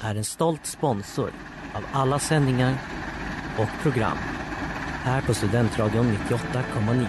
[0.00, 1.32] är en stolt sponsor
[1.74, 2.74] av alla sändningar
[3.58, 4.18] och program
[5.02, 7.06] här på Studentradion 98,9.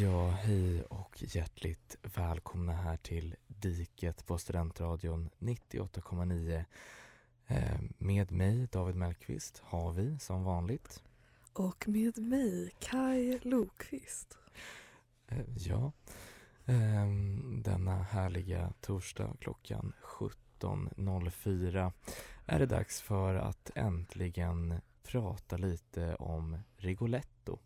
[0.00, 3.34] Ja, hej och hjärtligt välkomna här till
[3.98, 6.64] Diket på Studentradion 98,9.
[7.46, 11.02] Eh, med mig, David Mellqvist, har vi som vanligt.
[11.52, 14.38] Och med mig, Kai Lokvist.
[15.28, 15.92] Eh, ja,
[16.64, 17.06] eh,
[17.62, 21.92] denna härliga torsdag klockan 17.04
[22.46, 27.58] är det dags för att äntligen prata lite om Rigoletto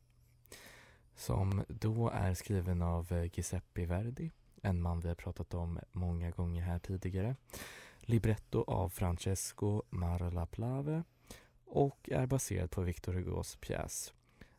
[1.15, 4.31] som då är skriven av Giuseppe Verdi,
[4.63, 7.37] en man vi har pratat om många gånger här tidigare.
[8.01, 11.03] Libretto av Francesco Marlaplave
[11.65, 14.13] och är baserad på Victor Hugos pjäs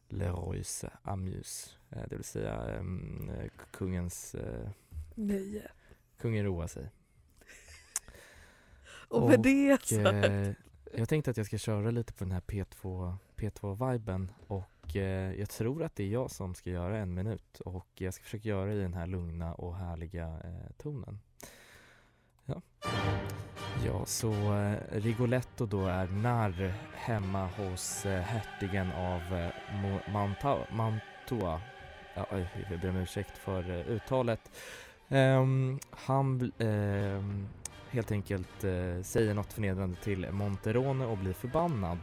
[0.07, 3.31] Leroys Amuse, eh, det vill säga um,
[3.71, 4.35] kungens...
[4.35, 4.69] Uh,
[5.15, 5.71] Nöje.
[6.17, 6.89] Kungen roar sig.
[9.07, 9.91] Och med det sagt.
[9.91, 10.51] Eh,
[10.93, 14.63] jag tänkte att jag ska köra lite på den här P2, P2-viben och
[14.95, 18.23] Eh, jag tror att det är jag som ska göra en minut och jag ska
[18.23, 21.19] försöka göra det i den här lugna och härliga eh, tonen.
[22.45, 22.61] Ja.
[23.85, 29.49] ja, så eh, Rigoletto då är narr hemma hos hertigen av
[30.13, 31.61] Manta Mantua.
[32.15, 32.27] Ja,
[32.69, 34.51] jag ber om ursäkt för uttalet.
[35.07, 37.47] Um, han um,
[37.93, 41.97] helt enkelt eh, säger något förnedrande till Monterone och blir förbannad.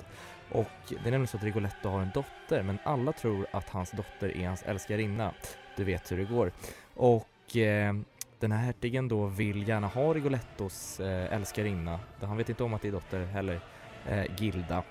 [0.52, 3.90] Och det är nämligen så att Rigoletto har en dotter men alla tror att hans
[3.90, 5.34] dotter är hans älskarinna.
[5.76, 6.52] Du vet hur det går.
[6.94, 7.94] Och eh,
[8.38, 12.00] den här hertigen då vill gärna ha Rigolettos eh, älskarinna.
[12.20, 13.60] Han vet inte om att det är dotter heller,
[14.08, 14.82] eh, Gilda.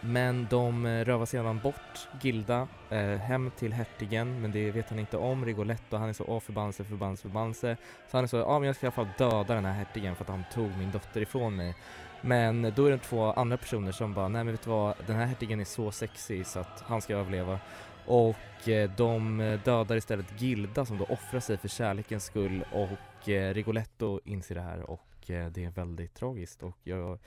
[0.00, 4.98] Men de eh, rövar sedan bort Gilda eh, hem till hertigen men det vet han
[4.98, 5.44] inte om.
[5.44, 7.76] Rigoletto han är så åh förbannelse, förbannelse, förbannelse.
[8.10, 10.16] Så han är så ja men jag ska i alla fall döda den här hertigen
[10.16, 11.74] för att han tog min dotter ifrån mig.
[12.20, 15.16] Men då är det två andra personer som bara, nej men vet du vad, den
[15.16, 17.58] här hertigen är så sexig så att han ska överleva.
[18.06, 23.28] Och eh, de eh, dödar istället Gilda som då offrar sig för kärlekens skull och
[23.28, 27.18] eh, Rigoletto inser det här och eh, det är väldigt tragiskt och jag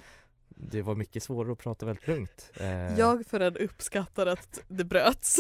[0.59, 2.51] det var mycket svårare att prata väldigt lugnt.
[2.97, 5.39] Jag för en uppskattar att det bröts.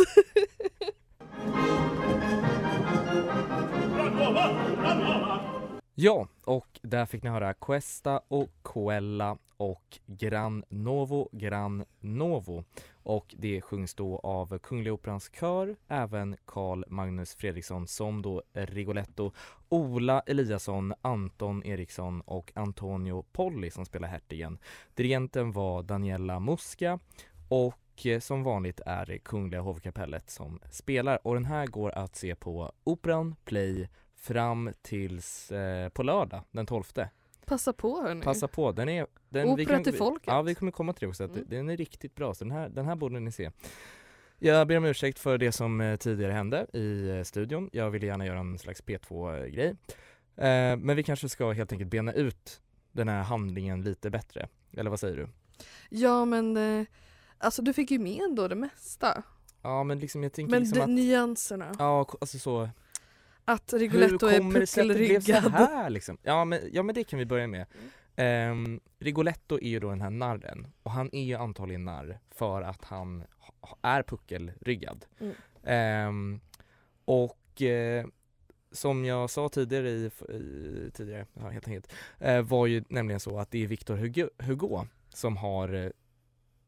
[5.99, 12.63] Ja, och där fick ni höra Questa och Coella och Gran Novo Gran Novo.
[13.03, 19.31] Och det sjungs då av Kungliga Operans kör, även Carl Magnus Fredriksson som då Rigoletto,
[19.69, 24.57] Ola Eliasson, Anton Eriksson och Antonio Polli som spelar hertigen.
[24.95, 26.99] Dirigenten var Daniela Musca
[27.49, 32.15] och eh, som vanligt är det Kungliga hovkapellet som spelar och den här går att
[32.15, 36.83] se på Operan Play fram tills eh, på lördag den 12
[37.45, 38.21] Passa på hörni.
[38.21, 39.07] Passa på, den är...
[39.29, 40.27] Den, Opera kan, till folket.
[40.27, 41.23] Ja, vi kommer komma till det också.
[41.23, 41.45] Mm.
[41.47, 43.51] Den är riktigt bra, så den här, den här borde ni se.
[44.39, 47.69] Jag ber om ursäkt för det som eh, tidigare hände i eh, studion.
[47.73, 49.75] Jag ville gärna göra en slags P2-grej.
[50.35, 52.61] Eh, men vi kanske ska helt enkelt bena ut
[52.91, 54.47] den här handlingen lite bättre.
[54.77, 55.27] Eller vad säger du?
[55.89, 56.85] Ja men eh,
[57.37, 59.23] alltså du fick ju med ändå det mesta.
[59.61, 60.89] Ja men liksom jag tänker Men liksom att...
[60.89, 61.71] nyanserna.
[61.79, 62.69] Ja, alltså så...
[63.49, 65.51] Att Rigoletto är Hur puckelryggad.
[65.53, 66.17] här liksom?
[66.23, 67.65] Ja men, ja men det kan vi börja med.
[68.15, 72.61] Ehm, Rigoletto är ju då den här narren och han är ju antagligen narr för
[72.61, 73.23] att han
[73.61, 75.05] ha- är puckelryggad.
[75.19, 75.33] Mm.
[75.63, 76.39] Ehm,
[77.05, 78.05] och eh,
[78.71, 83.39] som jag sa tidigare i, i tidigare, ja, helt enkelt, eh, var ju nämligen så
[83.39, 85.89] att det är Victor Hugo, Hugo som har eh,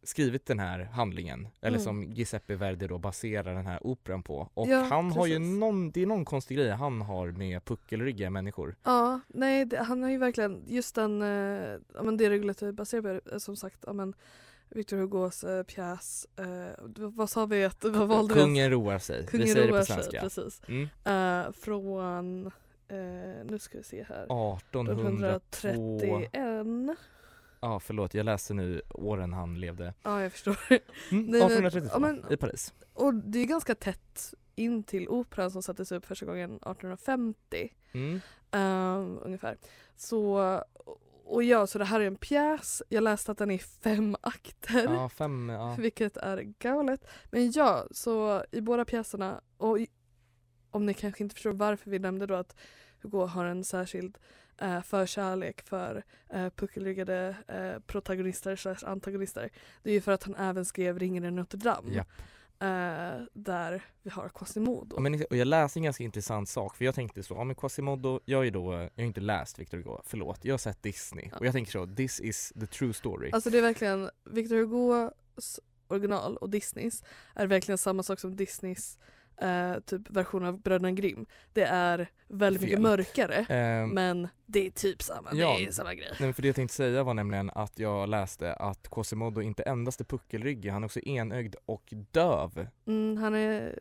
[0.04, 1.84] skrivit den här handlingen, eller Mm.
[1.84, 4.50] som Giuseppe Verdi då baserar den här operan på.
[4.54, 5.60] Och Ja, han har ju precis.
[5.60, 8.76] någon, det är någon konstig grej han har med puckelryggiga människor.
[8.84, 11.28] Ja, nej det, han har ju verkligen just den, eh,
[11.96, 14.14] ja men det regulatet är baserat på, eh, som sagt, ja men
[14.70, 16.46] Victor Hugos eh, pjäs, eh,
[16.96, 18.40] vad- sa vi att, vad valde vi?
[18.42, 20.20] Kungen roar sig, Kungen vi säger det på sig, svenska.
[20.22, 20.62] precis.
[20.68, 20.88] Mm.
[21.04, 22.46] Eh, från,
[22.88, 24.92] eh, nu ska vi se här, 1802,
[25.64, 26.98] 1831.
[27.62, 29.94] Ja förlåt jag läste nu åren han levde.
[30.04, 30.58] Ja jag förstår.
[30.70, 32.74] Mm, Nej, men- 1832 ja, men- i Paris.
[32.94, 37.74] Och det är ganska tätt in till operan som sattes upp första gången 1850.
[37.92, 38.20] Mm.
[38.52, 39.58] Ehm, ungefär.
[39.96, 40.40] Så,
[41.26, 42.84] och ja, så det här är en pjäs.
[42.90, 44.84] Jag läste att den är fem akter.
[44.84, 45.76] Ja, fem, ja.
[45.80, 47.08] Vilket är galet.
[47.32, 49.88] Men ja, så i båda pjäserna och i,
[50.72, 52.56] om ni kanske inte förstår varför vi nämnde då att
[53.02, 54.18] Hugo har en särskild
[54.58, 59.50] eh, förkärlek för eh, puckelryggade eh, protagonister slash antagonister.
[59.84, 61.94] Det är ju för att han även skrev Ringen i Notre Dame.
[61.94, 62.08] Japp.
[62.62, 64.96] Eh, där vi har Quasimodo.
[64.96, 67.56] Ja, men, och jag läste en ganska intressant sak för jag tänkte så, ja men
[67.56, 71.30] Quasimodo, jag är då, jag har inte läst Victor Hugo, förlåt, jag har sett Disney
[71.32, 71.38] Ja.
[71.38, 73.32] och jag tänker så, this is the true story.
[73.32, 77.04] Alltså det är verkligen Victor Hugos original och Disneys
[77.36, 78.98] är verkligen samma sak som Disneys
[79.42, 81.26] eh, typ version av Bröderna Grimm.
[81.54, 82.82] Det är väldigt mycket Fel.
[82.84, 85.56] mörkare Ehm, men det är typ samma, Ja.
[85.60, 86.08] det är samma grej.
[86.12, 89.64] Nej, men för det jag tänkte säga var nämligen att jag läste att Quasimodo inte
[89.64, 92.68] endast är puckelryggig, han är också enögd och döv.
[92.88, 93.80] Mm, han är,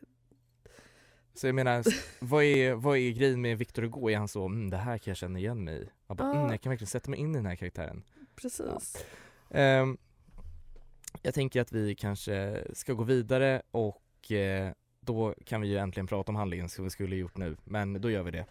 [1.34, 1.84] Så jag menar,
[2.20, 4.10] vad är, vad är grejen med Victor Hugo?
[4.12, 5.88] Är han så, mm, det här kan jag känna igen mig i?
[6.06, 6.34] Jag, bara, Ja.
[6.38, 8.02] mm, jag kan verkligen sätta mig in i den här karaktären.
[8.36, 9.04] precis.
[9.50, 9.98] Ehm,
[11.22, 14.72] jag tänker att vi kanske ska gå vidare och eh,
[15.08, 18.10] då kan vi ju äntligen prata om handlingen som vi skulle gjort nu, men då
[18.10, 18.46] gör vi det.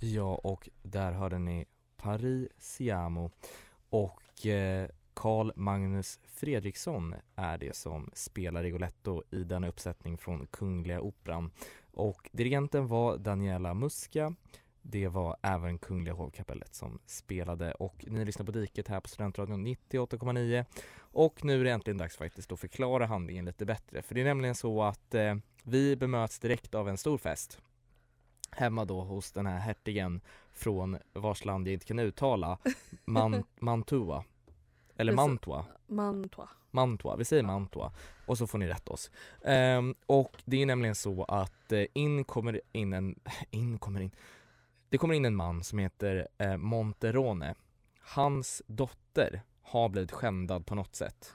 [0.00, 1.66] Ja, och där hörde ni
[1.96, 3.30] Paris Siamo
[3.90, 11.00] och eh, Carl Magnus Fredriksson är det som spelar Rigoletto i denna uppsättning från Kungliga
[11.00, 11.50] Operan.
[11.92, 14.34] Och dirigenten var Daniela Muska.
[14.90, 19.66] Det var även Kungliga hovkapellet som spelade och ni lyssnar på Diket här på Studentradion
[19.66, 20.64] 98,9
[20.98, 24.24] och nu är det äntligen dags faktiskt att förklara handlingen lite bättre för det är
[24.24, 27.58] nämligen så att eh, vi bemöts direkt av en stor fest
[28.50, 30.20] hemma då hos den här hertigen
[30.52, 32.58] från vars land jag inte kan uttala
[33.04, 34.24] Man, Mantua.
[34.96, 35.64] Eller Mantua.
[35.86, 36.48] Mantua.
[36.70, 37.92] Mantua, vi säger Mantua.
[38.26, 39.10] Och så får ni rätta oss.
[39.44, 43.20] Ehm, och det är nämligen så att eh, in kommer in en,
[43.50, 44.10] in kommer in,
[44.88, 47.54] det kommer in en man som heter eh, Monterone.
[48.00, 51.32] Hans dotter har blivit skändad på något sätt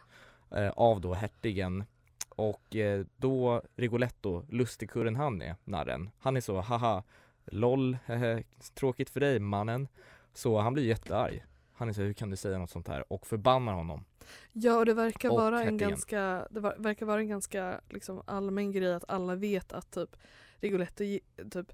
[0.52, 1.84] eh, av då hertigen
[2.30, 7.04] och eh, då Rigoletto, lustigkurren han är, narren, han är så haha
[7.46, 9.88] LOL, hehe, tråkigt för dig mannen.
[10.34, 11.44] Så han blir jättearg.
[11.74, 13.14] Han är så hur kan du säga något sånt här?
[13.14, 14.06] Och förbannar honom.
[14.52, 15.90] Ja och det verkar Och vara en hertigen.
[15.90, 20.16] ganska, det var, verkar vara en ganska liksom, allmän grej att alla vet att typ
[20.60, 21.04] Rigoletto
[21.52, 21.72] typ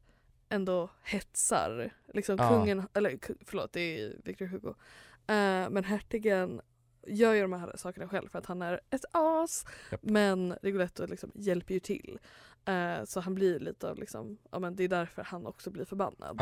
[0.50, 2.50] ändå hetsar liksom Ja.
[2.50, 4.70] kungen, eller förlåt det är Victor Hugo.
[5.28, 6.62] Eh, men hertigen
[7.08, 9.66] gör ju de här sakerna själv för att han är ett as.
[9.92, 10.04] Japp.
[10.04, 12.20] Men Rigoletto liksom hjälper ju till.
[12.66, 15.86] Eh, så han blir lite av liksom, ja men det är därför han också blir
[15.86, 16.36] förbannad.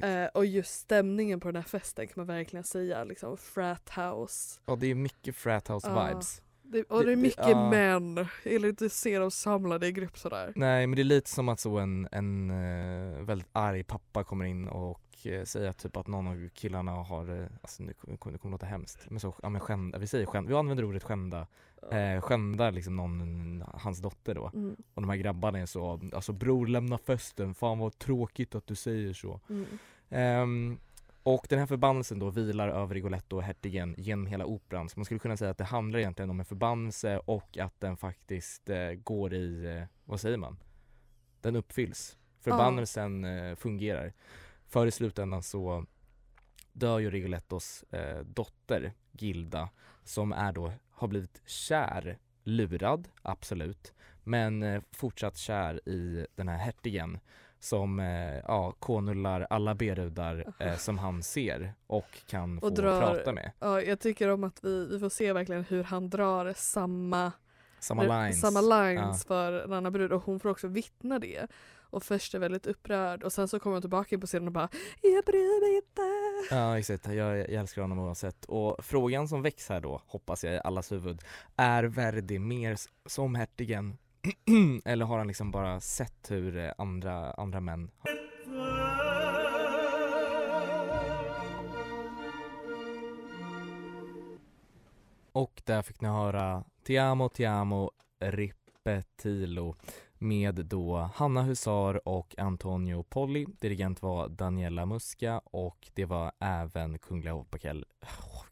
[0.00, 0.06] Ja.
[0.08, 4.60] Eh, och just stämningen på den här festen kan man verkligen säga liksom frat house.
[4.66, 6.42] Ja det är mycket frat house vibes.
[6.70, 7.70] Det, och Det- det är det- mycket ja.
[7.70, 8.16] män.
[8.44, 10.52] Jag gillar inte att se dem samlade i grupp sådär.
[10.56, 14.44] Nej men det är lite som att så en, en eh, väldigt arg pappa kommer
[14.44, 18.38] in och eh, säger typ att någon av killarna har, eh, alltså nu kommer det
[18.38, 21.46] kommer låta hemskt, men så, ja men skända, vi säger skända, vi använder ordet skända,
[21.92, 24.50] eh, skändar liksom någon, hans dotter då.
[24.54, 28.66] Mm, Och de här grabbarna är så, alltså bror lämna festen, fan vad tråkigt att
[28.66, 29.40] du säger så.
[29.50, 29.66] mm.
[30.10, 30.78] Ehm,
[31.28, 34.88] och den här förbannelsen då vilar över Rigoletto och hertigen genom hela operan.
[34.88, 37.96] Så man skulle kunna säga att det handlar egentligen om en förbannelse och att den
[37.96, 40.58] faktiskt eh, går i, eh, vad säger man?
[41.40, 42.16] Den uppfylls.
[42.40, 44.12] Förbannelsen eh, fungerar.
[44.66, 45.86] För i slutändan så
[46.72, 49.68] dör ju Rigolettos eh, dotter Gilda
[50.04, 53.94] som är då, har blivit kär, lurad, absolut,
[54.24, 57.18] men eh, fortsatt kär i den här hertigen
[57.60, 63.00] som eh, ja, konullar alla berudar eh, som han ser och kan få Och drar-
[63.14, 63.52] prata med.
[63.58, 67.32] Ja, jag tycker om att vi, vi får se verkligen hur han drar samma
[67.80, 68.40] Samma lines.
[68.40, 71.46] samma lines för en annan brud och hon får också vittna det.
[71.90, 74.52] Och först är väldigt upprörd och sen så kommer hon tillbaka in på scenen och
[74.52, 74.68] bara
[75.02, 76.54] Jag bryr mig inte.
[76.54, 78.44] Ja exakt, jag, jag älskar honom oavsett.
[78.44, 81.20] Och frågan som väcks här då, hoppas jag i allas huvud,
[81.56, 83.98] är Verdi mer som hertigen
[84.84, 87.90] Eller har han liksom bara sett hur eh, andra, andra män
[95.32, 99.74] Och där fick ni höra Tiamo Tiamo Ripetilo
[100.14, 103.46] med då Hanna Husar och Antonio Polli.
[103.60, 107.84] Dirigent var Daniela Muska och det var även Kungliga Operakapell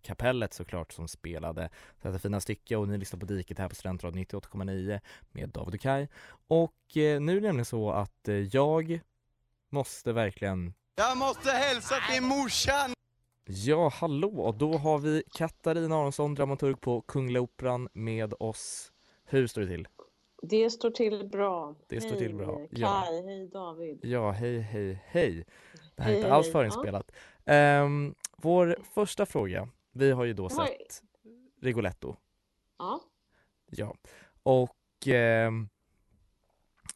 [0.06, 1.70] Operakapellet såklart som spelade
[2.02, 5.00] detta fina stycke och ni lyssnar på Diket här på Studentradion 98,9
[5.32, 6.08] med David och Kai.
[6.48, 9.00] Och eh, nu är det nämligen så att eh, jag
[9.70, 12.92] måste verkligen Jag måste hälsa till morsan!
[13.44, 14.40] Ja, hallå!
[14.40, 18.92] Och då har vi Katarina Aronsson, dramaturg på Kungliga Operan med oss.
[19.25, 19.88] Hur står det till?
[20.42, 21.75] Det står till bra.
[21.88, 23.04] Det står hej, till bra, Kai, ja.
[23.10, 23.98] hej David.
[24.02, 25.44] Ja, hej, hej, hej.
[25.96, 27.12] Det här är Hej, inte alls förinspelat.
[27.44, 31.03] Ehm, vår första fråga, vi har ju då har- sett
[31.61, 32.17] Rigoletto.
[32.79, 33.00] Ja.
[33.67, 33.97] Ja,
[34.43, 35.69] och ehm,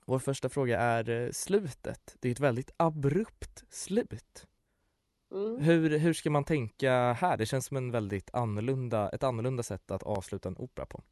[0.04, 2.16] vår första fråga är eh, slutet.
[2.20, 4.46] Det är ett väldigt abrupt slut.
[5.32, 5.58] Mm.
[5.58, 7.36] Hur, hur ska man tänka här?
[7.36, 11.02] Det känns som en väldigt annorlunda, ett annorlunda sätt att avsluta en opera på.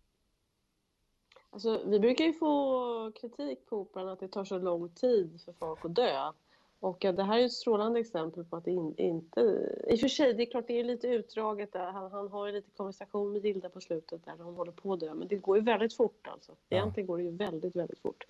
[1.51, 5.53] Alltså, vi brukar ju få kritik på Operan att det tar så lång tid för
[5.53, 6.33] folk att dö.
[6.81, 9.41] Och det här är ett strålande exempel på att det in, inte...
[9.87, 11.87] I och för sig, det är klart det är lite utdraget där.
[11.87, 15.01] Han, han har ju lite konversation med Gilda på slutet där hon håller på att
[15.01, 15.15] dö.
[15.15, 16.53] Men det går ju väldigt fort alltså.
[16.69, 16.77] Ja.
[16.77, 18.27] Egentligen går det ju väldigt, väldigt fort.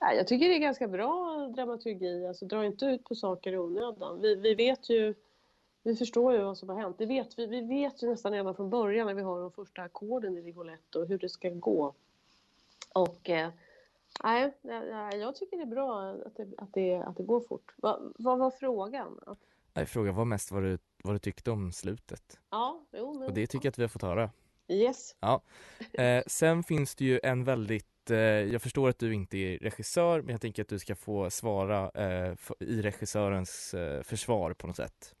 [0.00, 2.26] Nej, jag tycker det är ganska bra dramaturgi.
[2.26, 4.20] Alltså dra inte ut på saker i onödan.
[4.20, 5.14] Vi, vi vet ju...
[5.82, 6.98] Vi förstår ju vad som har hänt.
[6.98, 9.82] Det vet vi, vi vet ju nästan redan från början när vi har de första
[9.82, 11.94] ackorden i Rigoletto hur det ska gå.
[12.92, 13.48] Och eh,
[14.24, 14.52] nej,
[15.20, 17.74] jag tycker det är bra att det, att det, att det går fort.
[17.76, 19.20] Va, vad var frågan?
[19.74, 22.40] Nej, frågan var mest vad du, vad du tyckte om slutet.
[22.50, 24.30] ja, jo, men, Och det tycker jag att vi har fått höra.
[24.68, 25.16] Yes.
[25.92, 30.22] Eh, sen finns det ju en väldigt, eh, jag förstår att du inte är regissör,
[30.22, 34.76] men jag tänker att du ska få svara eh, i regissörens eh, försvar på något
[34.76, 35.14] sätt.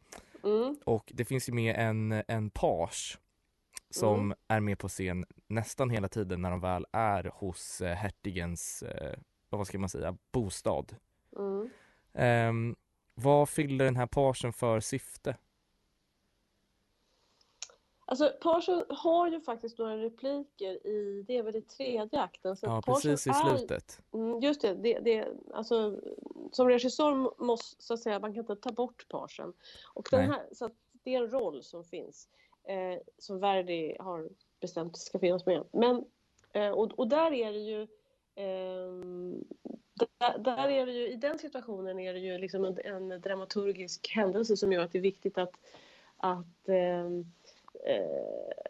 [0.44, 3.18] Mm, Och det finns ju med en, en page
[3.90, 4.36] som Mm.
[4.48, 9.18] är med på scen nästan hela tiden när de väl är hos eh, hertigens, eh,
[9.48, 10.96] vad ska man säga, bostad.
[11.36, 11.70] mm.
[12.12, 12.76] Ehm,
[13.14, 15.36] vad fyller den här pagen för syfte?
[18.04, 22.56] Alltså, Parsons har ju faktiskt några repliker i, det är väl i tredje akten.
[22.56, 24.02] Så Ja, precis i är- slutet.
[24.14, 26.00] Mm, just det, det, det alltså,
[26.52, 29.52] som regissör måste, så att säga, man kan inte ta bort parsen.
[29.94, 30.28] Och den Nej.
[30.28, 32.28] här, så att det är en roll som finns,
[32.64, 34.28] eh, som Verdi har
[34.60, 35.64] bestämt ska finnas med.
[35.72, 36.04] Men,
[36.52, 37.86] eh, och, och där är det ju,
[38.34, 39.44] ehm,
[40.18, 44.12] där, där är det ju, i den situationen är det ju liksom en, en dramaturgisk
[44.14, 45.52] händelse som gör att det är viktigt att,
[46.16, 47.24] att ehm,
[47.84, 48.60] eh,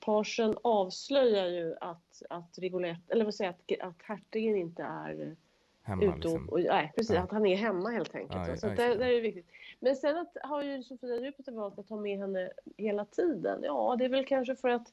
[0.00, 5.36] Parsen avslöjar ju att, att Rigolette, eller vad säger jag, att, att hertigen inte är
[5.82, 6.48] Hemma ute liksom.
[6.48, 7.22] och, och, nej, precis, Ja.
[7.22, 8.48] att han är hemma helt enkelt.
[8.48, 8.94] Ja, så ja, det.
[8.94, 9.46] det är viktigt.
[9.84, 13.60] Men sen att, har ju Sofia Djupet valt att ta med henne hela tiden.
[13.62, 14.92] Ja, det är väl kanske för att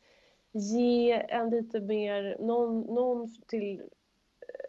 [0.51, 3.81] ge en lite mer, någon, någon till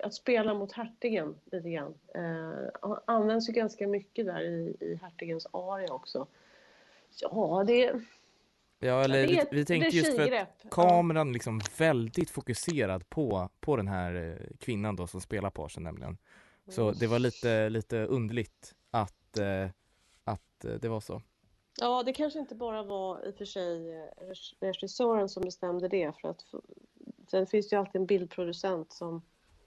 [0.05, 1.95] att spela mot hertigen lite grann.
[2.15, 6.27] Eh, han används ju ganska mycket där i, i hertigens aria också.
[7.21, 7.93] Ja, det,
[8.79, 13.89] Ja, eller vi, vi tänkte just för att kameran liksom väldigt fokuserad på, på den
[13.89, 16.19] här eh, kvinnan då som spelar pagen nämligen.
[16.69, 19.71] Så det var lite, lite underligt att, eh,
[20.61, 21.23] att eh, det var så.
[21.81, 25.89] Ja, det kanske inte bara var i och för sig eh, reg- regissören som bestämde
[25.89, 26.13] det.
[26.21, 26.45] För att,
[27.31, 29.23] sen finns det ju alltid en bildproducent som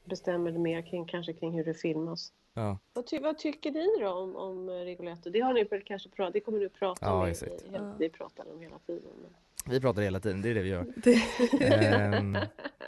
[0.05, 2.33] bestämmer det mer kring, kanske kring hur det filmas.
[2.53, 5.29] Ja, Vad, ty, vad tycker ni då om, om eh, Rigoletto?
[5.29, 7.25] Det har ni väl kanske pratat, det kommer att prata Ja, om.
[7.29, 7.51] exakt.
[7.51, 7.95] i- Ja.
[7.99, 9.11] Vi pratar om hela tiden.
[9.21, 9.31] Men...
[9.73, 10.85] vi pratar hela tiden, det är det vi gör.
[11.03, 12.37] Det, Ehm,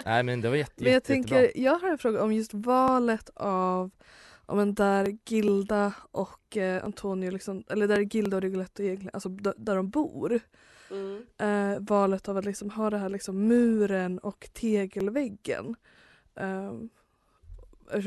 [0.05, 1.39] nej men det var jätte, men jag jätte, jättebra.
[1.39, 3.91] tänker, jag har en fråga om just valet av
[4.45, 9.29] om en där Gilda och eh, Antonio, liksom, eller där Gilda och Rigoletto egentligen, alltså
[9.57, 10.39] där de bor.
[10.91, 11.25] Mm.
[11.37, 15.75] Eh, valet av att liksom ha det här liksom muren och tegelväggen.
[16.35, 16.73] Eh,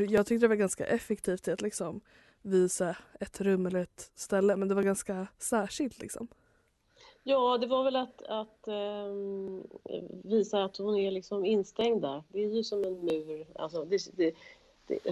[0.09, 2.01] jag tyckte det var ganska effektivt i att liksom
[2.43, 6.29] visa ett rum eller ett ställe men det var ganska särskilt liksom.
[7.23, 9.63] Ja, det var väl att, att ehm,
[10.25, 12.23] visa att hon är liksom instängd där.
[12.29, 13.47] Det är ju som en mur.
[13.55, 14.35] Alltså, det, det,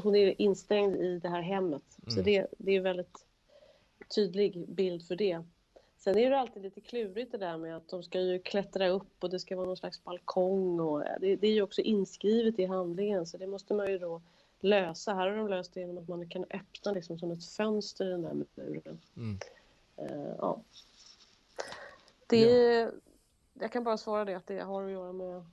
[0.02, 1.83] hon är instängd i det här hemmet.
[2.06, 2.25] Så Mm.
[2.25, 3.25] det, det är en väldigt
[4.14, 5.42] tydlig bild för det.
[5.99, 9.25] Sen är det alltid lite klurigt det där med att de ska ju klättra upp
[9.25, 10.80] och det ska vara någon slags balkong.
[10.80, 14.23] Och det, det är ju också inskrivet i handlingen så det måste man ju då
[14.61, 15.14] lösa.
[15.14, 18.11] Här har de löst det genom att man kan öppna liksom som ett fönster i
[18.11, 19.00] den där muren.
[19.16, 19.38] Mm.
[19.97, 20.61] Eh, ja.
[22.26, 22.90] Det,
[23.54, 25.45] Jag kan bara svara det att det har att göra med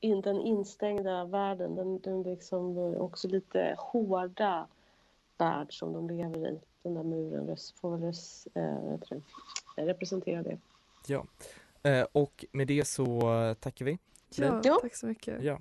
[0.00, 1.74] in, den instängda världen.
[1.76, 4.66] Den, den liksom också lite hårda
[5.38, 6.60] värld som de lever i.
[6.82, 8.12] Den där muren får väl
[9.76, 10.58] det, representera det.
[11.06, 11.24] Ja.
[11.82, 13.20] Eh, och med det så
[13.60, 13.98] tackar vi.
[14.36, 14.78] Ja, Ja.
[14.82, 15.42] tack så mycket.
[15.42, 15.58] Ja.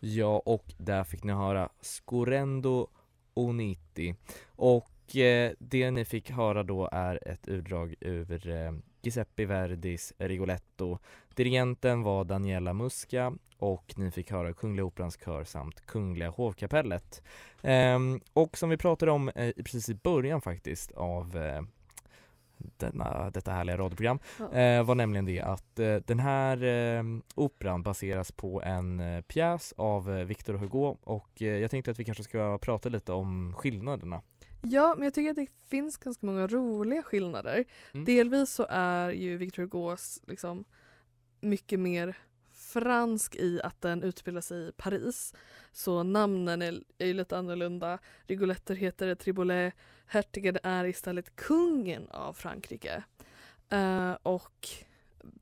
[0.00, 2.86] Ja, och där fick ni höra Scorendo
[3.34, 4.14] Oniti.
[4.56, 8.72] Och eh, det ni fick höra då är ett utdrag ur eh,
[9.02, 10.98] Giuseppe Verdis Rigoletto.
[11.34, 17.22] Dirigenten var Daniela Musca och ni fick höra Kungliga Operans kör samt Kungliga Hovkapellet.
[17.62, 21.62] Ehm, och som vi pratade om eh, precis i början faktiskt av eh,
[22.76, 24.18] denna, detta härliga radioprogram
[24.52, 27.02] eh, var nämligen det att eh, den här eh,
[27.34, 31.98] operan baseras på en eh, pjäs av eh, Victor Hugo och eh, jag tänkte att
[31.98, 34.22] vi kanske ska prata lite om skillnaderna.
[34.62, 37.64] Ja, men jag tycker att det finns ganska många roliga skillnader.
[37.94, 38.04] Mm.
[38.04, 40.64] Delvis så är ju Victor Hugos liksom
[41.40, 42.16] mycket mer
[42.52, 45.34] fransk i att den utspelar sig i Paris.
[45.72, 47.98] Så namnen är, är lite annorlunda.
[48.26, 49.74] Rigoletter heter Tribolet.
[50.06, 53.02] Hertigen är istället kungen av Frankrike.
[53.68, 54.68] Eh, och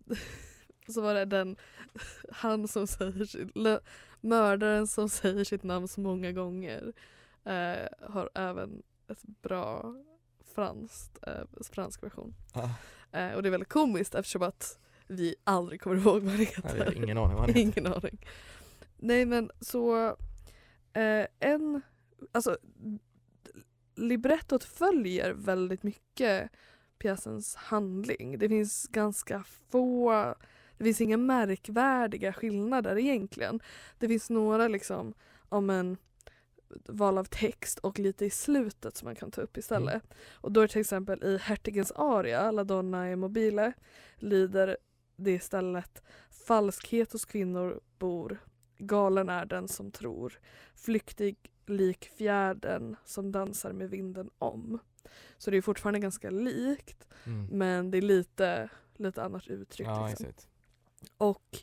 [0.89, 1.57] så var det den,
[2.31, 3.57] han som säger sitt,
[4.21, 6.93] mördaren som säger sitt namn så många gånger
[7.45, 9.95] eh, har även ett bra
[10.55, 12.35] franskt, eh, fransk version.
[13.13, 16.97] Eh, och det är väldigt komiskt eftersom att vi aldrig kommer ihåg vad det heter.
[16.97, 17.61] ingen aning vad han heter.
[17.61, 18.27] Ingen aning.
[18.97, 20.07] Nej men så
[20.93, 21.81] eh, en,
[22.33, 22.59] alltså
[23.95, 26.51] librettot följer väldigt mycket
[26.99, 28.39] pjäsens handling.
[28.39, 30.13] Det finns ganska få,
[30.77, 33.61] det finns inga märkvärdiga skillnader egentligen.
[33.99, 35.15] Det finns några liksom
[35.49, 35.97] om en
[36.89, 40.03] val av text och lite i slutet som man kan ta upp istället.
[40.31, 43.73] Och då är det till exempel i Hertigens aria, La donna e mobile,
[44.17, 44.77] lyder
[45.17, 48.39] det istället Falskhet hos kvinnor bor,
[48.79, 50.39] galen är den som tror,
[50.75, 54.79] flyktig lik fjärden som dansar med vinden om.
[55.39, 57.47] Så det är fortfarande ganska likt Mm.
[57.47, 59.89] men det är lite, lite annat uttryck.
[59.89, 60.27] Ja, liksom.
[61.19, 61.59] Och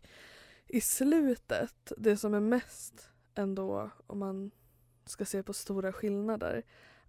[0.67, 4.51] i slutet, det som är mest ändå om man
[5.05, 6.63] ska se på stora skillnader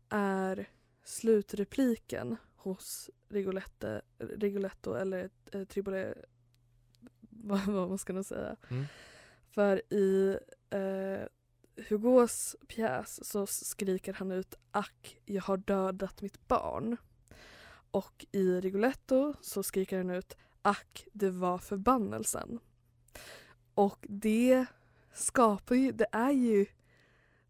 [0.08, 0.68] är
[1.04, 6.16] slutrepliken hos Rigolette, Rigoletto eller eh, Tribolet,
[7.20, 8.56] vad, vad man ska nog säga.
[8.70, 8.84] Mm.
[9.50, 10.38] För i
[10.70, 11.28] eh,
[11.88, 16.96] Hugos pjäs så skriker han ut Ack, jag har dödat mitt barn.
[17.90, 22.58] Och i Rigoletto så skriker han ut Ack, det var förbannelsen.
[23.74, 24.66] Och det
[25.12, 26.66] skapar ju, det är ju,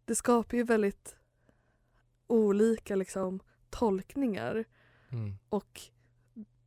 [0.07, 1.15] det skapar ju väldigt
[2.27, 3.39] olika liksom
[3.69, 4.65] tolkningar
[5.09, 5.37] Mm.
[5.49, 5.81] och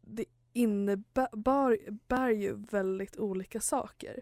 [0.01, 1.29] det innebär
[2.09, 4.21] bär ju väldigt olika saker.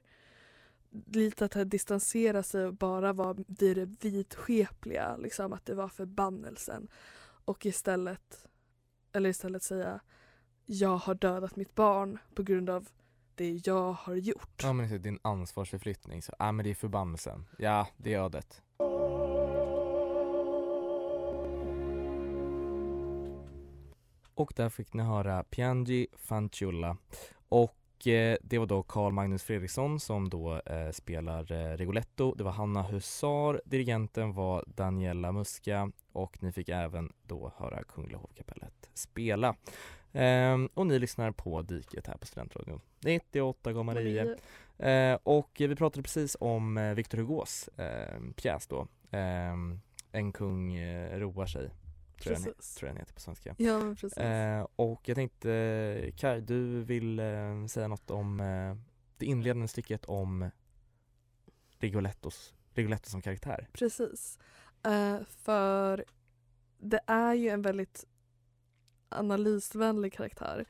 [1.07, 6.89] Lite att distansera sig och bara vara det vidskepliga, liksom att det var förbannelsen.
[7.45, 8.47] Och istället,
[9.13, 10.01] eller istället säga
[10.67, 12.89] jag har dödat mitt barn på grund av
[13.35, 14.63] det jag har gjort.
[14.63, 17.47] Ja men det är din ansvarsförflyttning, så ja men det är förbannelsen.
[17.59, 18.63] Ja, det är ödet.
[24.39, 26.97] Och där fick ni höra Piangi Fanciulla
[27.49, 32.35] och eh, det var då Carl Magnus Fredriksson som då eh, spelar eh, Rigoletto.
[32.35, 38.19] Det var Hanna Husar, dirigenten var Daniela Musca och ni fick även då höra Kungliga
[38.19, 39.57] Hovkapellet spela.
[40.13, 44.37] Ehm, och ni lyssnar på Diket här på Studentradion 98,9
[44.79, 48.87] Eh, och vi pratade precis om eh, Victor Hugos eh, pjäs då.
[49.11, 49.55] Eh,
[50.13, 51.71] en kung eh, roar sig,
[52.19, 53.55] tror jag, tror jag den heter på svenska.
[53.59, 54.19] Ja men precis.
[54.19, 58.77] Eh, och jag tänkte, Kaj, du vill eh, säga något om eh,
[59.17, 60.51] det inledande stycket om
[61.79, 63.69] Rigolettos, Rigoletto som karaktär.
[63.73, 64.39] Precis.
[64.83, 66.05] Eh, för
[66.79, 68.05] det är ju en väldigt
[69.09, 70.65] analysvänlig karaktär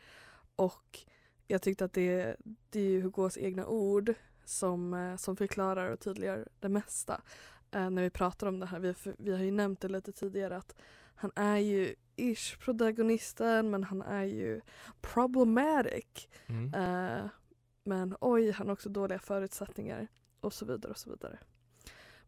[0.57, 0.99] och
[1.47, 2.37] jag tyckte att det,
[2.71, 7.21] det är ju Hugos egna ord som, eh, som förklarar och tydliggör det mesta.
[7.71, 10.57] Eh, när vi pratar om det här, vi, vi har ju nämnt det lite tidigare
[10.57, 10.75] att
[11.19, 14.61] han är ju ish protagonisten men han är ju
[15.01, 16.29] problematic.
[16.47, 16.75] Mm.
[16.75, 17.27] Eh,
[17.85, 20.09] men oj, han har också dåliga förutsättningar
[20.41, 21.39] och så vidare och så vidare.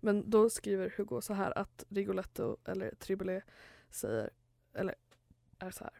[0.00, 3.44] Men då skriver Hugo så här att Rigoletto eller Triboulet
[3.90, 4.30] säger,
[4.74, 4.94] eller
[5.58, 5.92] är så här.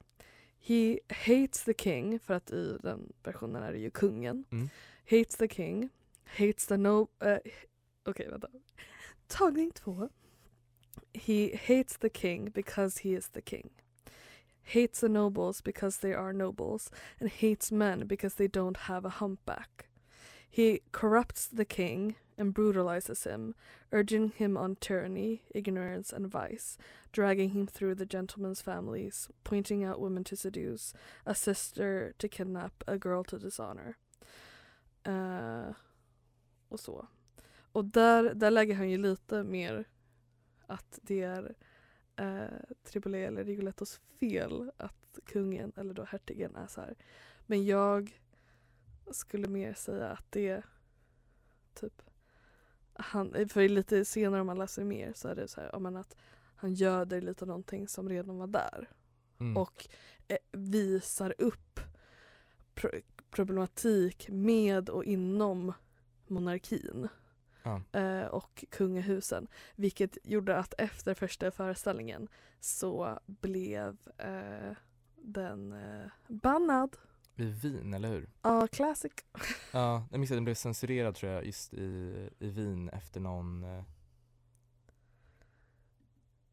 [0.59, 4.45] He hates the king, för att i den versionen är det ju kungen.
[4.51, 4.69] Mm.
[5.05, 5.89] Hates the king,
[6.25, 7.09] hates the no...
[7.21, 7.39] eh,
[8.05, 8.49] Okej, vänta.
[9.27, 10.09] Tagning två.
[11.13, 13.71] He hates the king because he is the king.
[14.63, 19.17] Hates the nobles because they are nobles and hates men because they don't have a
[19.21, 19.89] humpback.
[20.49, 23.55] He corrupts the king and brutalizes him,
[23.93, 26.79] urging him on tyranny, ignorance, and vice,
[27.13, 30.93] dragging him through the gentlemen's families, pointing out women to seduce,
[31.27, 33.97] a sister to kidnap, a girl to dishonor.
[35.05, 35.75] Eh,
[36.69, 37.07] och så.
[37.73, 39.85] Och där, där lägger han ju lite mer
[40.71, 41.55] att det är
[42.17, 46.95] eh, Tripoli eller Rigolettos fel att kungen, eller då hertigen, är så här.
[47.47, 48.21] Men jag
[49.11, 50.63] skulle mer säga att det
[51.75, 52.03] typ
[52.93, 55.97] han, för lite senare om man läser mer så är det så här, ja, men
[55.97, 56.17] att
[56.57, 58.89] han göder lite någonting som redan var där
[59.41, 59.57] Mm.
[59.57, 59.89] och
[60.29, 61.81] eh, visar upp
[62.75, 62.91] pro
[63.31, 65.73] problematik med och inom
[66.27, 67.09] monarkin
[67.63, 67.83] Ja.
[67.93, 69.49] eh, och kungahusen.
[69.75, 72.29] Vilket gjorde att efter första föreställningen
[72.61, 74.77] så blev eh,
[75.17, 76.97] den eh, bannad.
[77.37, 78.29] I Wien, eller hur?
[78.43, 79.13] Ja, classic.
[79.73, 83.65] Ja, jag minns att den blev censurerad tror jag just i, i Wien efter någon
[83.65, 83.85] eh,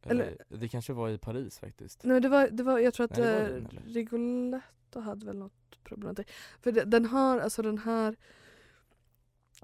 [0.09, 2.03] eller, det kanske var i Paris faktiskt.
[2.03, 3.63] Nej, det var, det var, jag tror att Nej, eh?
[3.85, 6.15] Rigoletto hade väl något problem.
[6.61, 8.15] För det, den har, alltså den här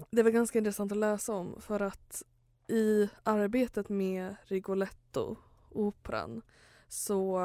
[0.09, 2.23] det var ganska intressant att läsa om för att
[2.67, 5.35] i arbetet med Rigoletto,
[5.69, 6.41] operan,
[6.87, 7.39] så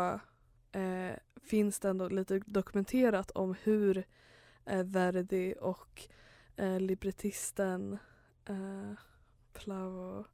[0.73, 4.05] eh, finns det ändå lite dokumenterat om hur
[4.67, 6.09] eh, Verdi och
[6.57, 7.99] eh, librettisten
[8.45, 8.93] eh,
[9.53, 10.25] Plavo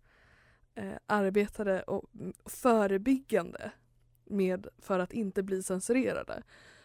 [0.75, 2.11] eh, arbetade och,
[2.45, 3.73] förebyggande
[4.25, 6.43] med för att inte bli censurerade.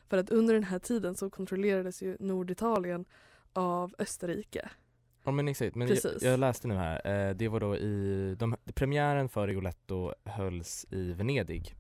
[0.08, 3.06] För att under den här tiden så kontrollerades ju Norditalien
[3.54, 4.70] av Österrike.
[5.24, 8.56] Ja men exakt, men jag, jag läste nu här, eh, det var då i, de,
[8.76, 11.76] premiären för Rigoletto hölls i Venedig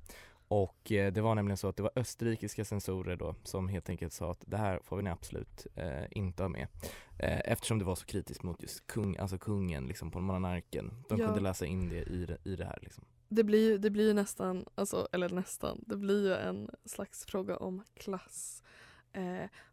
[0.49, 4.13] och eh, det var nämligen så att det var österrikiska censorer då som helt enkelt
[4.13, 6.67] sa att det här får vi absolut eh, inte ha med
[7.19, 11.04] eh, eftersom det var så kritiskt mot just kung, alltså kungen liksom på monarken.
[11.10, 11.25] De Ja.
[11.25, 13.06] kunde läsa in det i, i det här liksom.
[13.28, 17.58] Det blir ju det blir nästan, alltså, eller nästan, det blir ju en slags fråga
[17.58, 18.63] om klass,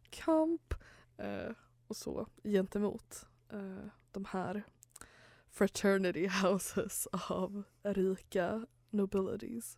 [0.09, 0.73] kamp
[1.87, 4.63] och så gentemot uh, de här
[5.51, 9.77] fraternity houses av rika nobilities.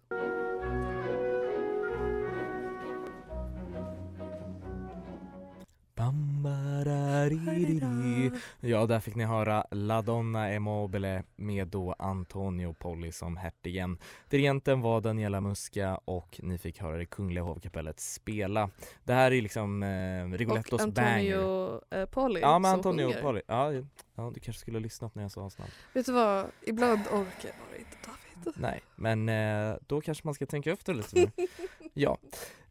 [8.60, 13.98] Ja, där fick ni höra La Donna e Mobile med då Antonio Polli som hertigen.
[14.30, 18.70] Dirigenten var Daniela Musca och ni fick höra det Kungliga hovkapellet spela.
[19.04, 21.38] Det här är liksom eh, Och Rigolettos banger.
[21.38, 23.22] Antonio eh, Poli Ja, men Antonio sjunger.
[23.22, 23.42] Polli.
[23.48, 23.74] Ja,
[24.16, 25.72] ja, du kanske skulle ha lyssnat när jag sa hans namn.
[25.94, 28.56] Vet du vad, ibland orkar bara inte David.
[28.62, 31.20] Nej, men eh, då kanske man ska tänka efter lite.
[31.20, 31.32] mer.
[31.94, 32.18] ja,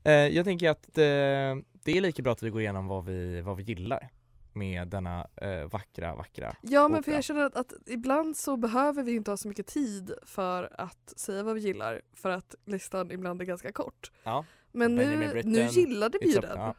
[0.04, 3.40] eh, jag tänker att eh, det är lika bra att vi går igenom vad vi,
[3.40, 4.08] vad vi gillar
[4.52, 7.14] med denna eh, vackra, vackra Ja men för opera.
[7.14, 11.12] jag känner att, att ibland så behöver vi inte ha så mycket tid för att
[11.16, 14.12] säga vad vi gillar för att listan ibland är ganska kort.
[14.22, 14.44] Ja.
[14.72, 16.58] Men nu, Britten, nu gillade vi ju den.
[16.58, 16.74] Ja,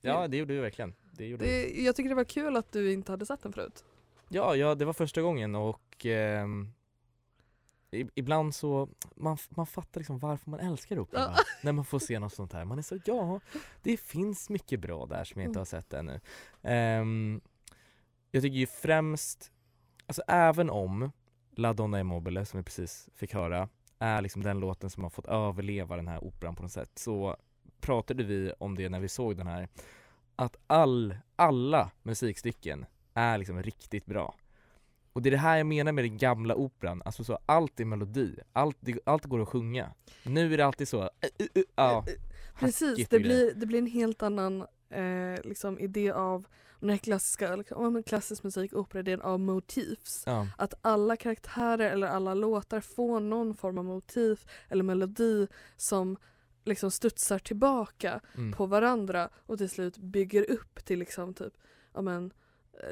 [0.00, 0.94] ja, det gjorde du verkligen.
[1.12, 1.44] Det gjorde.
[1.44, 3.84] Det, jag tycker det var kul att du inte hade sett den förut.
[4.28, 6.10] Ja, ja, det var första gången och i-
[7.90, 12.32] ibland så, man, man fattar liksom varför man älskar opera när man får se något
[12.34, 12.64] sånt här.
[12.64, 13.40] Man är så, ja,
[13.82, 15.60] det finns mycket bra där som jag inte Mm.
[15.60, 16.20] har sett ännu.
[16.62, 17.40] Ehm,
[18.30, 19.52] jag tycker ju främst,
[20.06, 21.12] alltså även om
[21.50, 25.10] La Donna e Mobile som vi precis fick höra är liksom den låten som har
[25.10, 27.36] fått överleva den här operan på något sätt så
[27.80, 29.68] pratade vi om det när vi såg den här
[30.36, 34.34] att all, alla musikstycken är liksom riktigt bra.
[35.18, 37.84] Och det är det här jag menar med den gamla operan, alltså så allt är
[37.84, 39.94] melodi, allt, allt går att sjunga.
[40.22, 41.08] Nu är det alltid så, uh,
[41.40, 42.04] uh, uh, ja,
[42.58, 46.46] Precis, det blir, det blir en helt annan eh, liksom idé av
[46.80, 50.22] den här klassiska, liksom, klassisk musik, opera-idén av motifs.
[50.26, 56.16] Ja, Att alla karaktärer eller alla låtar får någon form av motiv eller melodi som
[56.64, 58.52] liksom studsar tillbaka mm.
[58.52, 61.52] på varandra och till slut bygger upp till liksom typ,
[61.94, 62.30] ja men eh,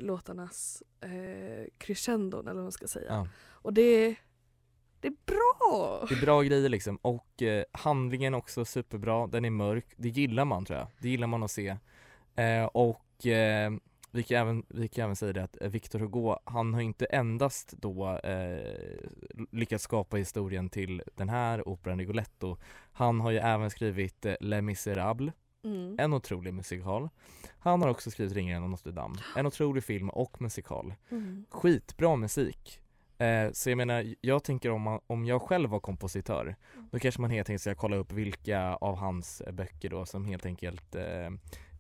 [0.01, 3.07] låtarnas eh, crescendon eller vad man ska säga.
[3.09, 3.29] ja.
[3.39, 4.17] Och det,
[5.01, 6.07] det är bra!
[6.09, 10.45] Det är bra grejer liksom och eh, handlingen också superbra, den är mörk, det gillar
[10.45, 11.77] man tror jag, det gillar man att se.
[12.37, 13.71] Eh, och eh,
[14.17, 17.05] vi kan, även, vi kan även säga det att eh, Victor Hugo, han har inte
[17.05, 18.75] endast då eh,
[19.53, 22.57] lyckats skapa historien till den här operan Rigoletto.
[22.93, 25.35] Han har ju även skrivit eh, Les Misérables,
[25.67, 25.97] Mm.
[25.99, 27.09] en otrolig musikal.
[27.59, 31.47] Han har också skrivit Ringaren av Notre Dame, en otrolig film och musikal Mm.
[31.51, 32.81] skitbra musik.
[33.19, 36.57] Eh, så jag menar, jag tänker om, man, om jag själv var kompositör,
[36.91, 40.47] då kanske man helt enkelt ska kolla upp vilka av hans böcker då som helt
[40.47, 41.31] enkelt eh,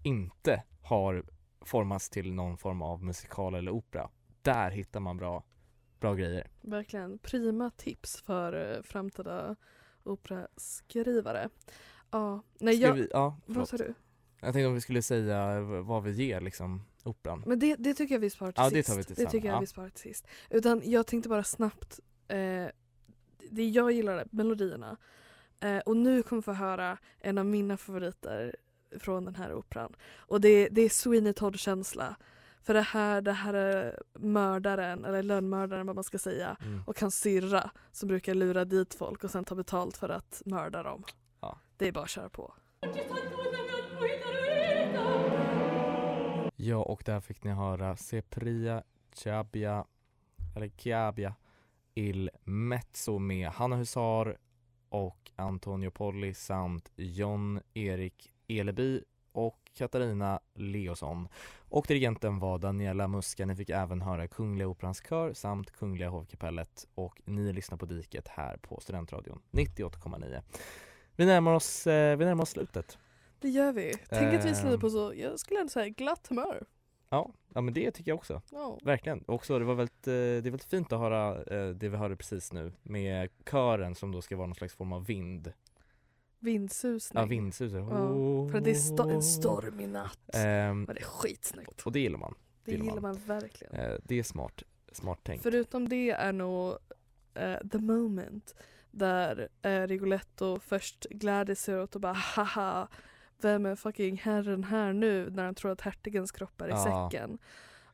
[0.02, 1.24] inte har
[1.60, 4.10] formas till någon form av musikal eller opera.
[4.42, 5.44] Där hittar man bra,
[6.00, 6.46] bra grejer.
[6.60, 9.56] Verkligen prima tips för eh, framtida
[10.02, 11.48] operaskrivare.
[12.10, 13.68] Ja, nej Ska jag, vi, ja, vad förlåt.
[13.68, 13.94] sa du?
[14.40, 17.42] Jag tänkte om vi skulle säga vad vi ger liksom operan.
[17.46, 18.88] Men det, det tycker jag vi sparar till Ja, det sist.
[18.88, 19.60] tar vi till det tycker jag ja.
[19.60, 20.26] vi sparar till sist.
[20.50, 22.66] Utan jag tänkte bara snabbt, eh,
[23.50, 24.96] det jag gillar melodierna.
[25.60, 28.56] Eh, och nu kommer vi få höra en av mina favoriter
[29.00, 29.92] från den här operan.
[30.16, 32.16] Och det, det är Sweeney Todd-känsla.
[32.62, 36.82] För det här, det här är mördaren, eller lönnmördaren vad man ska säga, Mm.
[36.86, 40.82] och hans syrra som brukar lura dit folk och sen ta betalt för att mörda
[40.82, 41.04] dem.
[41.78, 42.54] Det är bara att köra på.
[46.56, 48.82] Ja, och där fick ni höra Sepria
[49.14, 49.84] Chiabia,
[50.56, 51.34] eller Chiabia
[51.94, 54.36] Il Mezzo med Hanna Husar
[54.88, 61.28] och Antonio Polli samt John Erik Eleby och Katarina Leosson.
[61.68, 63.46] Och dirigenten var Daniela Muska.
[63.46, 68.28] Ni fick även höra Kungliga Operans kör samt Kungliga Hovkapellet och ni lyssnar på Diket
[68.28, 70.42] här på Studentradion 98,9.
[71.16, 72.98] Vi närmar oss, eh, vi närmar oss slutet.
[73.40, 73.94] Det gör vi.
[74.08, 74.80] Tänk att vi slutar Ehm.
[74.80, 76.66] på så, jag skulle ändå säga glatt humör.
[77.08, 78.42] Ja, ja men det tycker jag också.
[78.52, 78.78] Ja.
[78.82, 79.24] Verkligen.
[79.26, 82.16] Också, det var väldigt, eh, det är väldigt fint att höra eh, det vi hörde
[82.16, 85.52] precis nu med kören som då ska vara någon slags form av vind.
[86.38, 87.20] Vindsusning.
[87.20, 87.78] Ja, vindsusar.
[87.78, 87.88] Ja,
[88.50, 90.18] för att det är sto- en stormig natt.
[90.34, 91.82] Ehm, Men det är skitsnyggt.
[91.82, 92.34] och det gillar man.
[92.64, 93.14] Det gillar gillar man.
[93.26, 93.74] man verkligen.
[93.74, 95.42] Eh, det är smart, smart tänkt.
[95.42, 96.76] Förutom det är nog
[97.34, 98.54] eh, the moment
[98.98, 102.88] där eh, Rigoletto först gläder sig åt och bara haha
[103.42, 107.08] vem är fucking herren här nu när han tror att hertigens kropp är i Ja.
[107.10, 107.38] säcken.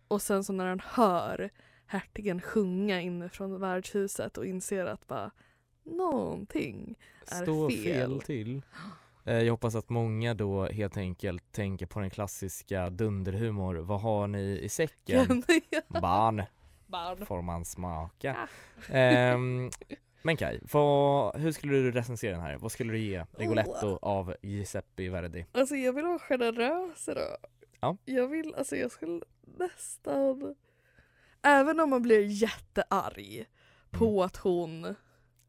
[0.09, 1.51] Och sen så när han hör
[1.87, 5.31] hertigen sjunga inne från värdshuset och inser att bara
[5.85, 6.99] någonting
[7.31, 7.83] är Stå fel.
[7.85, 8.63] fel till.
[9.25, 13.75] Eh, jag hoppas att många då helt enkelt tänker på den klassiska dunderhumor.
[13.75, 15.43] Vad har ni i säcken?
[15.89, 16.43] Barn.
[16.87, 17.27] Barn.
[17.27, 18.37] får man smaka.
[18.91, 19.37] Ah.
[20.23, 22.59] Men Kaj, vad, hur skulle du recensera den här?
[22.59, 25.47] Vad skulle du ge Rigoletto av Giuseppe Verdi?
[25.53, 27.37] Alltså jag vill vara generös idag.
[27.81, 27.97] Ja.
[28.05, 29.21] Jag vill, alltså jag skulle
[29.59, 30.55] nästan
[31.43, 33.47] Även om man blir jättearg
[33.91, 34.19] på Mm.
[34.27, 34.95] att hon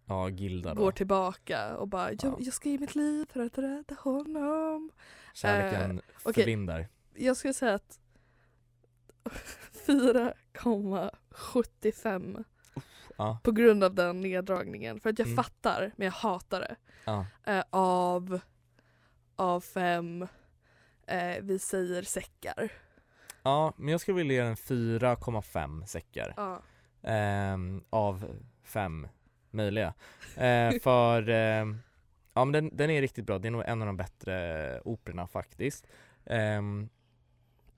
[0.06, 0.82] Ja, Gilda då.
[0.84, 2.18] går tillbaka och bara Ja.
[2.24, 4.92] jag, jag ska ge mitt liv för att rädda honom.
[5.34, 6.88] Kärleken Eh, förblindar.
[7.16, 8.00] Jag skulle säga att
[9.86, 12.44] 4,75
[13.18, 15.00] Ja, på grund av den neddragningen.
[15.00, 15.36] För att jag Mm.
[15.44, 16.76] fattar, men jag hatar det.
[17.06, 17.26] ja.
[17.44, 18.40] Eh, av,
[19.36, 20.28] av fem,
[21.08, 22.72] eh, vi säger säckar.
[23.44, 26.34] ja, men jag skulle vilja ge den 4,5 säckar.
[26.38, 26.62] Ja.
[27.10, 28.26] Ehm, av
[28.64, 29.08] fem
[29.52, 29.94] möjliga.
[30.38, 31.80] Eh, för ehm,
[32.34, 33.40] ja, men den, den är riktigt bra.
[33.40, 35.88] Det är nog en av de bättre operorna faktiskt.
[36.26, 36.90] Ehm,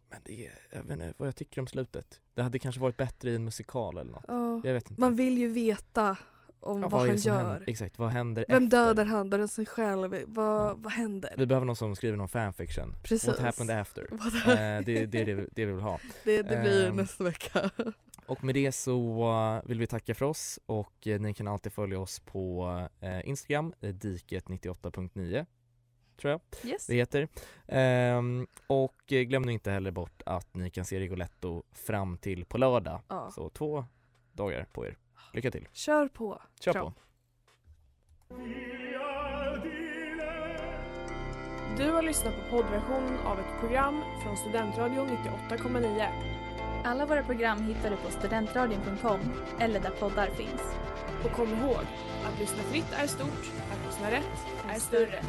[0.10, 2.22] men det är, jag vet inte vad jag tycker om slutet.
[2.34, 4.26] Det hade kanske varit bättre i en musikal eller något.
[4.28, 4.62] Ja.
[4.64, 5.02] Jag vet inte.
[5.02, 6.18] Man vill ju veta
[6.60, 7.38] om Ja, vad det han gör.
[7.38, 7.64] händer?
[7.68, 8.78] Exakt, vad händer Vem efter?
[8.78, 9.30] dödar han?
[9.30, 10.16] Dödar sig själv?
[10.28, 10.74] Vad, Ja.
[10.78, 11.34] vad händer?
[11.38, 12.96] Vi behöver någon som skriver någon fanfiction.
[13.04, 13.28] Precis.
[13.28, 14.08] What happened after?
[14.12, 16.00] Vad- Eh, det, det är det, vi- det vi vill ha.
[16.24, 17.70] det, det blir ehm, nästa vecka.
[18.28, 19.22] Och med det så
[19.64, 22.66] eh, vill vi tacka för oss och eh, ni kan alltid följa oss på
[23.00, 25.46] eh, Instagram, eh, diket98.9
[26.18, 26.88] tror jag Yes.
[26.88, 27.28] det heter.
[27.68, 32.58] Ehm, och glöm nu inte heller bort att ni kan se Rigoletto fram till på
[32.58, 33.02] lördag.
[33.08, 33.32] Ja.
[33.32, 33.86] Så två
[34.34, 34.98] dagar på er.
[35.34, 35.68] Lycka till.
[35.72, 36.42] Kör på.
[36.60, 36.94] Kör Kram.
[36.94, 37.00] på.
[41.78, 46.08] Du har lyssnat på poddversionen av ett program från Studentradion 98,9.
[46.84, 49.20] Alla våra program hittar du på studentradion.com
[49.60, 50.62] eller där poddar finns.
[51.26, 51.82] Och kom ihåg,
[52.26, 55.22] att lyssna fritt är stort, att lyssna rätt är större.